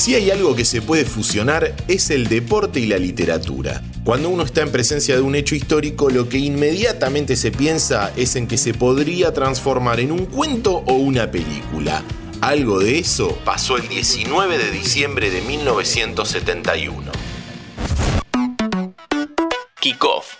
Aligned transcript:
Si 0.00 0.14
hay 0.14 0.30
algo 0.30 0.56
que 0.56 0.64
se 0.64 0.80
puede 0.80 1.04
fusionar 1.04 1.74
es 1.86 2.08
el 2.08 2.28
deporte 2.28 2.80
y 2.80 2.86
la 2.86 2.96
literatura. 2.96 3.82
Cuando 4.02 4.30
uno 4.30 4.44
está 4.44 4.62
en 4.62 4.72
presencia 4.72 5.14
de 5.14 5.20
un 5.20 5.34
hecho 5.34 5.54
histórico, 5.54 6.08
lo 6.08 6.26
que 6.26 6.38
inmediatamente 6.38 7.36
se 7.36 7.50
piensa 7.50 8.10
es 8.16 8.34
en 8.34 8.46
que 8.46 8.56
se 8.56 8.72
podría 8.72 9.34
transformar 9.34 10.00
en 10.00 10.12
un 10.12 10.24
cuento 10.24 10.76
o 10.86 10.94
una 10.94 11.30
película. 11.30 12.02
Algo 12.40 12.78
de 12.78 12.98
eso 12.98 13.38
pasó 13.44 13.76
el 13.76 13.88
19 13.88 14.56
de 14.56 14.70
diciembre 14.70 15.28
de 15.28 15.42
1971. 15.42 17.12
Kickoff. 19.78 20.36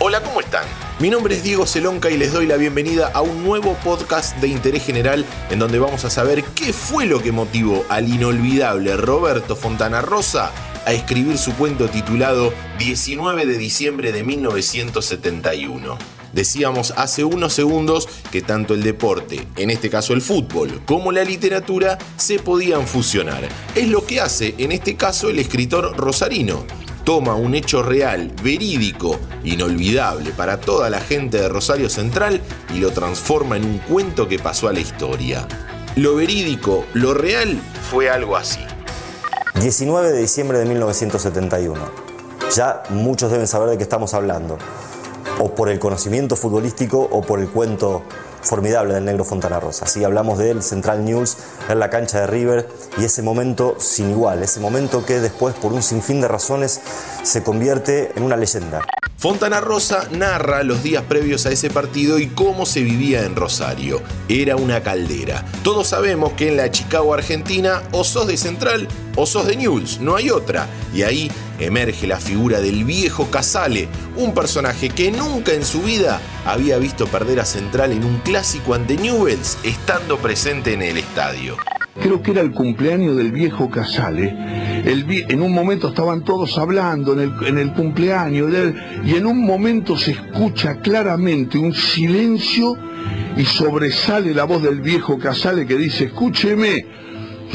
Hola, 0.00 0.22
¿cómo 0.22 0.40
están? 0.40 0.66
Mi 1.00 1.10
nombre 1.10 1.36
es 1.36 1.44
Diego 1.44 1.64
Celonca 1.64 2.10
y 2.10 2.16
les 2.16 2.32
doy 2.32 2.48
la 2.48 2.56
bienvenida 2.56 3.12
a 3.14 3.22
un 3.22 3.44
nuevo 3.44 3.76
podcast 3.84 4.36
de 4.38 4.48
interés 4.48 4.84
general 4.84 5.24
en 5.48 5.60
donde 5.60 5.78
vamos 5.78 6.04
a 6.04 6.10
saber 6.10 6.42
qué 6.56 6.72
fue 6.72 7.06
lo 7.06 7.22
que 7.22 7.30
motivó 7.30 7.84
al 7.88 8.12
inolvidable 8.12 8.96
Roberto 8.96 9.54
Fontana 9.54 10.00
Rosa 10.00 10.50
a 10.86 10.92
escribir 10.92 11.38
su 11.38 11.54
cuento 11.54 11.88
titulado 11.88 12.52
19 12.80 13.46
de 13.46 13.58
diciembre 13.58 14.10
de 14.10 14.24
1971. 14.24 15.96
Decíamos 16.32 16.92
hace 16.96 17.22
unos 17.22 17.52
segundos 17.52 18.08
que 18.32 18.42
tanto 18.42 18.74
el 18.74 18.82
deporte, 18.82 19.46
en 19.54 19.70
este 19.70 19.90
caso 19.90 20.14
el 20.14 20.20
fútbol, 20.20 20.82
como 20.84 21.12
la 21.12 21.22
literatura 21.22 21.96
se 22.16 22.40
podían 22.40 22.88
fusionar. 22.88 23.48
Es 23.76 23.86
lo 23.86 24.04
que 24.04 24.20
hace 24.20 24.56
en 24.58 24.72
este 24.72 24.96
caso 24.96 25.30
el 25.30 25.38
escritor 25.38 25.96
rosarino 25.96 26.66
toma 27.08 27.36
un 27.36 27.54
hecho 27.54 27.82
real, 27.82 28.30
verídico, 28.42 29.18
inolvidable 29.42 30.30
para 30.32 30.60
toda 30.60 30.90
la 30.90 31.00
gente 31.00 31.40
de 31.40 31.48
Rosario 31.48 31.88
Central 31.88 32.42
y 32.74 32.80
lo 32.80 32.90
transforma 32.90 33.56
en 33.56 33.64
un 33.64 33.78
cuento 33.78 34.28
que 34.28 34.38
pasó 34.38 34.68
a 34.68 34.74
la 34.74 34.80
historia. 34.80 35.48
Lo 35.96 36.16
verídico, 36.16 36.84
lo 36.92 37.14
real, 37.14 37.58
fue 37.90 38.10
algo 38.10 38.36
así. 38.36 38.60
19 39.54 40.12
de 40.12 40.20
diciembre 40.20 40.58
de 40.58 40.66
1971. 40.66 41.80
Ya 42.54 42.82
muchos 42.90 43.30
deben 43.30 43.46
saber 43.46 43.70
de 43.70 43.78
qué 43.78 43.84
estamos 43.84 44.12
hablando, 44.12 44.58
o 45.38 45.54
por 45.54 45.70
el 45.70 45.78
conocimiento 45.78 46.36
futbolístico 46.36 47.08
o 47.10 47.22
por 47.22 47.40
el 47.40 47.48
cuento 47.48 48.02
formidable 48.42 48.94
del 48.94 49.04
negro 49.04 49.24
Fontana 49.24 49.60
Rosa. 49.60 49.84
Así 49.84 50.04
hablamos 50.04 50.38
del 50.38 50.62
Central 50.62 51.04
News 51.04 51.36
en 51.68 51.78
la 51.78 51.90
cancha 51.90 52.20
de 52.20 52.26
River 52.26 52.68
y 52.98 53.04
ese 53.04 53.22
momento 53.22 53.76
sin 53.78 54.10
igual, 54.10 54.42
ese 54.42 54.60
momento 54.60 55.04
que 55.04 55.20
después 55.20 55.54
por 55.54 55.72
un 55.72 55.82
sinfín 55.82 56.20
de 56.20 56.28
razones 56.28 56.80
se 57.22 57.42
convierte 57.42 58.12
en 58.16 58.22
una 58.22 58.36
leyenda. 58.36 58.82
Fontana 59.18 59.60
Rosa 59.60 60.06
narra 60.12 60.62
los 60.62 60.84
días 60.84 61.02
previos 61.02 61.44
a 61.44 61.50
ese 61.50 61.70
partido 61.70 62.20
y 62.20 62.28
cómo 62.28 62.66
se 62.66 62.84
vivía 62.84 63.24
en 63.24 63.34
Rosario. 63.34 64.00
Era 64.28 64.54
una 64.54 64.84
caldera. 64.84 65.44
Todos 65.64 65.88
sabemos 65.88 66.34
que 66.34 66.46
en 66.46 66.56
la 66.56 66.70
Chicago 66.70 67.14
Argentina 67.14 67.82
o 67.90 68.04
sos 68.04 68.28
de 68.28 68.36
Central 68.36 68.86
o 69.16 69.26
sos 69.26 69.48
de 69.48 69.56
News, 69.56 69.98
no 70.00 70.14
hay 70.14 70.30
otra. 70.30 70.68
Y 70.94 71.02
ahí 71.02 71.32
emerge 71.58 72.06
la 72.06 72.20
figura 72.20 72.60
del 72.60 72.84
viejo 72.84 73.30
Casale, 73.30 73.88
un 74.16 74.34
personaje 74.34 74.88
que 74.88 75.10
nunca 75.10 75.52
en 75.52 75.64
su 75.64 75.82
vida 75.82 76.20
había 76.44 76.78
visto 76.78 77.06
perder 77.06 77.40
a 77.40 77.44
Central 77.44 77.92
en 77.92 78.04
un 78.04 78.18
clásico 78.18 78.74
ante 78.74 78.96
Newells, 78.96 79.58
estando 79.64 80.18
presente 80.18 80.72
en 80.72 80.82
el 80.82 80.98
estadio. 80.98 81.56
Creo 82.00 82.22
que 82.22 82.30
era 82.30 82.42
el 82.42 82.52
cumpleaños 82.52 83.16
del 83.16 83.32
viejo 83.32 83.70
Casale 83.70 84.68
en 84.84 85.42
un 85.42 85.52
momento 85.52 85.88
estaban 85.88 86.22
todos 86.22 86.56
hablando 86.58 87.12
en 87.12 87.58
el, 87.58 87.72
cumpleaños 87.72 88.50
y 89.04 89.16
en 89.16 89.26
un 89.26 89.44
momento 89.44 89.96
se 89.96 90.12
escucha 90.12 90.80
claramente 90.80 91.58
un 91.58 91.74
silencio 91.74 92.76
y 93.36 93.44
sobresale 93.44 94.34
la 94.34 94.44
voz 94.44 94.62
del 94.62 94.80
viejo 94.80 95.18
Casale 95.18 95.66
que 95.66 95.76
dice, 95.76 96.04
escúcheme, 96.04 96.86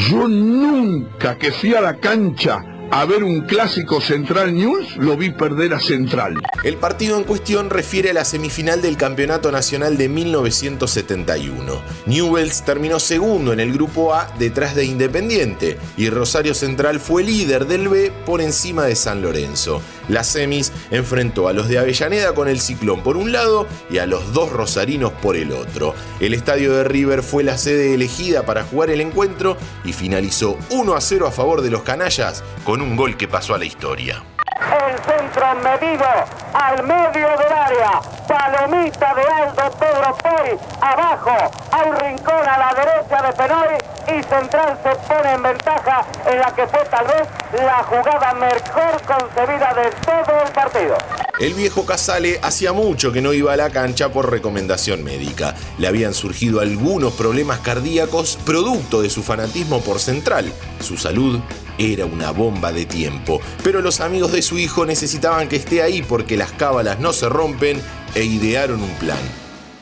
yo 0.09 0.27
nunca 0.27 1.37
que 1.37 1.51
fui 1.51 1.73
a 1.73 1.81
la 1.81 1.97
cancha 1.97 2.63
a 2.95 3.05
ver 3.05 3.23
un 3.23 3.41
clásico 3.41 3.99
Central 3.99 4.53
News, 4.53 4.97
lo 4.97 5.17
vi 5.17 5.31
perder 5.31 5.73
a 5.73 5.79
Central. 5.79 6.35
El 6.63 6.77
partido 6.77 7.17
en 7.17 7.23
cuestión 7.23 7.71
refiere 7.71 8.11
a 8.11 8.13
la 8.13 8.23
semifinal 8.23 8.83
del 8.83 8.97
Campeonato 8.97 9.51
Nacional 9.51 9.97
de 9.97 10.09
1971. 10.09 11.81
Newells 12.05 12.63
terminó 12.63 12.99
segundo 12.99 13.51
en 13.51 13.59
el 13.59 13.73
grupo 13.73 14.13
A 14.13 14.31
detrás 14.37 14.75
de 14.75 14.85
Independiente 14.85 15.79
y 15.97 16.11
Rosario 16.11 16.53
Central 16.53 16.99
fue 16.99 17.23
líder 17.23 17.65
del 17.65 17.89
B 17.89 18.11
por 18.27 18.41
encima 18.41 18.83
de 18.83 18.95
San 18.95 19.23
Lorenzo. 19.23 19.81
La 20.07 20.23
semis 20.23 20.71
enfrentó 20.91 21.47
a 21.47 21.53
los 21.53 21.69
de 21.69 21.79
Avellaneda 21.79 22.35
con 22.35 22.47
el 22.47 22.59
Ciclón 22.59 23.01
por 23.01 23.17
un 23.17 23.31
lado 23.31 23.67
y 23.89 23.97
a 23.97 24.05
los 24.05 24.33
dos 24.33 24.51
rosarinos 24.51 25.13
por 25.13 25.35
el 25.35 25.51
otro. 25.51 25.95
El 26.19 26.35
estadio 26.35 26.73
de 26.73 26.83
River 26.83 27.23
fue 27.23 27.43
la 27.43 27.57
sede 27.57 27.95
elegida 27.95 28.45
para 28.45 28.65
jugar 28.65 28.91
el 28.91 29.01
encuentro 29.01 29.57
y 29.83 29.93
finalizó 29.93 30.59
1 30.69 30.93
a 30.93 31.01
0 31.01 31.25
a 31.25 31.31
favor 31.31 31.61
de 31.61 31.71
los 31.71 31.81
canallas 31.81 32.43
con 32.63 32.82
un 32.83 32.97
gol 32.97 33.15
que 33.15 33.27
pasó 33.29 33.55
a 33.55 33.57
la 33.57 33.65
historia. 33.65 34.21
El 34.59 34.97
centro 35.03 35.55
medido 35.55 36.05
al 36.53 36.83
medio 36.83 37.29
del 37.37 37.53
área. 37.53 38.01
Palomita 38.27 39.13
de 39.13 39.21
Aldo 39.21 39.71
Pedro 39.79 40.17
Poi. 40.17 40.59
Abajo, 40.81 41.51
a 41.71 41.83
un 41.83 41.95
rincón 41.97 42.47
a 42.47 42.57
la 42.57 42.73
derecha 42.73 43.21
de 43.21 43.33
Penoy. 43.33 44.17
Y 44.17 44.23
Central 44.23 44.77
se 44.83 44.95
pone 45.07 45.31
en 45.31 45.43
ventaja 45.43 46.05
en 46.25 46.39
la 46.39 46.51
que 46.53 46.67
fue 46.67 46.83
tal 46.85 47.07
vez 47.07 47.27
la 47.53 47.83
jugada 47.83 48.33
mejor 48.33 49.01
concebida 49.07 49.73
de 49.75 49.89
todo 50.05 50.41
el 50.45 50.51
partido. 50.51 50.97
El 51.39 51.55
viejo 51.55 51.83
Casale 51.83 52.39
hacía 52.43 52.73
mucho 52.73 53.11
que 53.11 53.21
no 53.21 53.33
iba 53.33 53.53
a 53.53 53.57
la 53.57 53.71
cancha 53.71 54.11
por 54.11 54.29
recomendación 54.29 55.03
médica. 55.03 55.55
Le 55.79 55.87
habían 55.87 56.13
surgido 56.13 56.59
algunos 56.59 57.13
problemas 57.13 57.59
cardíacos 57.59 58.37
producto 58.45 59.01
de 59.01 59.09
su 59.09 59.23
fanatismo 59.23 59.81
por 59.81 59.99
Central. 59.99 60.53
Su 60.79 60.95
salud 60.95 61.39
era 61.79 62.05
una 62.05 62.29
bomba 62.29 62.71
de 62.71 62.85
tiempo, 62.85 63.41
pero 63.63 63.81
los 63.81 63.99
amigos 63.99 64.31
de 64.31 64.43
su 64.43 64.59
hijo 64.59 64.85
necesitaban 64.85 65.49
que 65.49 65.55
esté 65.55 65.81
ahí 65.81 66.03
porque 66.03 66.37
las 66.37 66.51
cábalas 66.51 66.99
no 66.99 67.13
se 67.13 67.27
rompen 67.29 67.81
e 68.13 68.23
idearon 68.23 68.83
un 68.83 68.93
plan. 68.97 69.17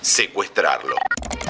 Secuestrarlo. 0.02 0.96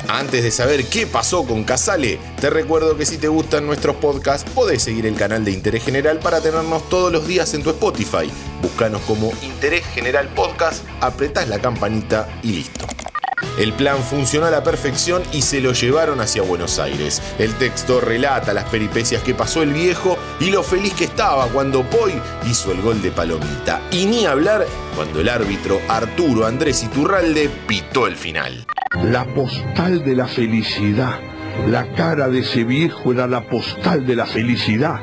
Antes 0.07 0.44
de 0.44 0.51
saber 0.51 0.85
qué 0.85 1.07
pasó 1.07 1.45
con 1.45 1.63
Casale, 1.63 2.19
te 2.39 2.50
recuerdo 2.50 2.97
que 2.97 3.06
si 3.06 3.17
te 3.17 3.28
gustan 3.28 3.66
nuestros 3.66 3.95
podcasts, 3.97 4.50
podés 4.51 4.84
seguir 4.84 5.06
el 5.06 5.16
canal 5.16 5.45
de 5.45 5.51
Interés 5.51 5.84
General 5.84 6.19
para 6.19 6.41
tenernos 6.41 6.88
todos 6.89 7.12
los 7.12 7.28
días 7.28 7.53
en 7.53 7.63
tu 7.63 7.69
Spotify. 7.69 8.29
Búscanos 8.61 9.01
como 9.03 9.31
Interés 9.41 9.85
General 9.88 10.28
Podcast, 10.29 10.84
apretás 11.00 11.47
la 11.47 11.59
campanita 11.59 12.28
y 12.44 12.53
listo. 12.53 12.85
El 13.57 13.73
plan 13.73 14.01
funcionó 14.01 14.45
a 14.45 14.51
la 14.51 14.63
perfección 14.63 15.23
y 15.31 15.41
se 15.41 15.59
lo 15.59 15.73
llevaron 15.73 16.22
hacia 16.22 16.41
Buenos 16.41 16.79
Aires. 16.79 17.22
El 17.38 17.53
texto 17.56 18.00
relata 18.00 18.53
las 18.53 18.66
peripecias 18.66 19.23
que 19.23 19.34
pasó 19.34 19.61
el 19.61 19.73
viejo 19.73 20.17
y 20.40 20.51
lo 20.51 20.63
feliz 20.63 20.94
que 20.94 21.06
estaba 21.06 21.47
cuando 21.47 21.84
Poi 21.90 22.13
hizo 22.50 22.72
el 22.72 22.81
gol 22.81 23.01
de 23.01 23.11
Palomita. 23.11 23.81
Y 23.91 24.06
ni 24.06 24.25
hablar 24.25 24.66
cuando 24.95 25.19
el 25.19 25.29
árbitro 25.29 25.81
Arturo 25.90 26.45
Andrés 26.45 26.84
Iturralde 26.84 27.50
pitó 27.67 28.07
el 28.07 28.16
final. 28.16 28.66
La 28.96 29.25
postal 29.25 30.03
de 30.03 30.16
la 30.16 30.28
felicidad. 30.28 31.19
La 31.68 31.94
cara 31.94 32.29
de 32.29 32.40
ese 32.40 32.63
viejo 32.63 33.13
era 33.13 33.25
la 33.25 33.41
postal 33.41 34.06
de 34.06 34.16
la 34.16 34.25
felicidad 34.25 35.00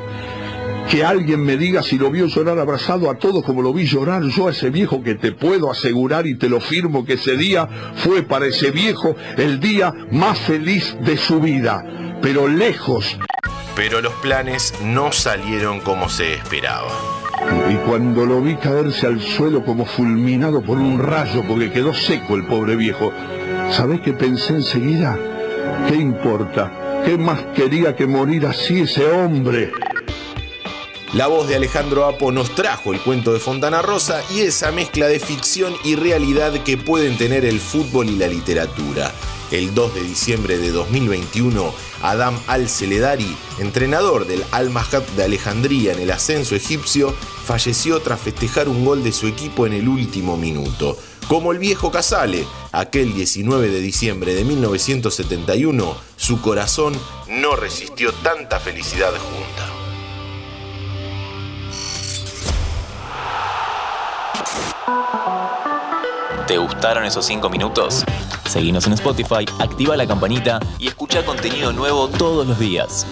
que 0.89 1.05
alguien 1.05 1.43
me 1.43 1.55
diga 1.55 1.83
si 1.83 1.99
lo 1.99 2.09
vio 2.09 2.25
llorar 2.25 2.57
abrazado 2.57 3.11
a 3.11 3.15
todos 3.19 3.43
como 3.43 3.61
lo 3.61 3.71
vi 3.71 3.85
llorar 3.85 4.23
yo 4.23 4.47
a 4.47 4.51
ese 4.51 4.71
viejo 4.71 5.03
que 5.03 5.13
te 5.13 5.31
puedo 5.31 5.69
asegurar 5.69 6.25
y 6.25 6.33
te 6.35 6.49
lo 6.49 6.59
firmo 6.59 7.05
que 7.05 7.13
ese 7.13 7.37
día 7.37 7.69
fue 7.97 8.23
para 8.23 8.47
ese 8.47 8.71
viejo 8.71 9.15
el 9.37 9.59
día 9.59 9.93
más 10.11 10.39
feliz 10.39 10.97
de 11.01 11.15
su 11.17 11.39
vida, 11.39 11.83
pero 12.23 12.47
lejos. 12.47 13.19
Pero 13.75 14.01
los 14.01 14.13
planes 14.13 14.73
no 14.83 15.11
salieron 15.11 15.79
como 15.81 16.09
se 16.09 16.33
esperaba. 16.33 16.91
Y 17.69 17.75
cuando 17.87 18.25
lo 18.25 18.41
vi 18.41 18.55
caerse 18.55 19.05
al 19.05 19.21
suelo 19.21 19.63
como 19.63 19.85
fulminado 19.85 20.61
por 20.61 20.79
un 20.79 20.99
rayo 20.99 21.43
porque 21.47 21.71
quedó 21.71 21.93
seco 21.93 22.35
el 22.35 22.45
pobre 22.45 22.75
viejo, 22.75 23.13
¿sabés 23.71 24.01
qué 24.01 24.13
pensé 24.13 24.53
enseguida? 24.53 25.17
¿Qué 25.87 25.95
importa? 25.95 27.01
¿Qué 27.05 27.17
más 27.17 27.39
quería 27.55 27.95
que 27.95 28.07
morir 28.07 28.45
así 28.45 28.81
ese 28.81 29.05
hombre? 29.05 29.71
La 31.13 31.27
voz 31.27 31.47
de 31.47 31.55
Alejandro 31.55 32.05
Apo 32.05 32.31
nos 32.31 32.53
trajo 32.53 32.93
el 32.93 32.99
cuento 32.99 33.33
de 33.33 33.39
Fontana 33.39 33.81
Rosa 33.81 34.21
y 34.31 34.41
esa 34.41 34.71
mezcla 34.71 35.07
de 35.07 35.19
ficción 35.19 35.73
y 35.83 35.95
realidad 35.95 36.53
que 36.63 36.77
pueden 36.77 37.17
tener 37.17 37.45
el 37.45 37.59
fútbol 37.59 38.09
y 38.09 38.15
la 38.15 38.27
literatura. 38.27 39.11
El 39.51 39.73
2 39.73 39.95
de 39.95 40.01
diciembre 40.01 40.59
de 40.59 40.71
2021, 40.71 41.73
Adam 42.03 42.37
Al-Seledari, 42.45 43.35
entrenador 43.57 44.27
del 44.27 44.43
Al-Mahad 44.51 45.01
de 45.17 45.23
Alejandría 45.23 45.93
en 45.93 45.99
el 45.99 46.11
ascenso 46.11 46.55
egipcio, 46.55 47.15
falleció 47.45 47.99
tras 48.01 48.19
festejar 48.19 48.69
un 48.69 48.85
gol 48.85 49.03
de 49.03 49.11
su 49.11 49.25
equipo 49.25 49.65
en 49.65 49.73
el 49.73 49.87
último 49.87 50.37
minuto. 50.37 50.97
Como 51.29 51.51
el 51.51 51.59
viejo 51.59 51.91
Casale, 51.91 52.47
aquel 52.71 53.13
19 53.13 53.69
de 53.69 53.81
diciembre 53.81 54.33
de 54.33 54.43
1971, 54.43 55.95
su 56.15 56.41
corazón 56.41 56.99
no 57.27 57.55
resistió 57.55 58.11
tanta 58.23 58.59
felicidad 58.59 59.11
junta. 59.11 59.67
¿Te 66.47 66.57
gustaron 66.57 67.05
esos 67.05 67.27
5 67.27 67.47
minutos? 67.51 68.03
Seguinos 68.49 68.87
en 68.87 68.93
Spotify, 68.93 69.45
activa 69.59 69.95
la 69.95 70.07
campanita 70.07 70.59
y 70.79 70.87
escucha 70.87 71.23
contenido 71.23 71.71
nuevo 71.71 72.07
todos 72.07 72.47
los 72.47 72.57
días. 72.57 73.05